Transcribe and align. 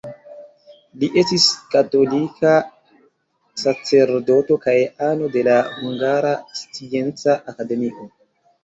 Li 1.01 1.09
estis 1.21 1.45
katolika 1.75 2.55
sacerdoto 3.65 4.59
kaj 4.67 4.77
ano 5.13 5.31
de 5.37 5.45
la 5.51 5.63
Hungara 5.77 6.35
Scienca 6.63 7.43
Akademio. 7.55 8.13